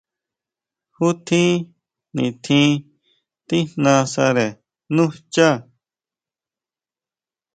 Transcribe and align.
¿Ju 0.95 1.07
tjín 1.25 1.51
nitjín 2.15 2.71
tíjnasare 3.47 4.47
nú 4.95 5.03
xchá? 5.15 5.49